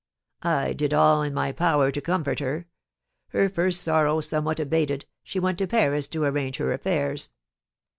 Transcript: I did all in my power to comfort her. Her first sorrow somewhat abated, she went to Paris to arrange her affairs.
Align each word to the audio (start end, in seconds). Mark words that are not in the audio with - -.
I 0.41 0.73
did 0.73 0.95
all 0.95 1.21
in 1.21 1.31
my 1.31 1.51
power 1.51 1.91
to 1.91 2.01
comfort 2.01 2.39
her. 2.39 2.65
Her 3.27 3.47
first 3.49 3.83
sorrow 3.83 4.19
somewhat 4.19 4.59
abated, 4.59 5.05
she 5.21 5.39
went 5.39 5.59
to 5.59 5.67
Paris 5.67 6.07
to 6.07 6.23
arrange 6.23 6.57
her 6.57 6.73
affairs. 6.73 7.33